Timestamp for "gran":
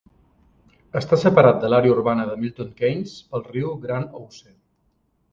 3.85-4.09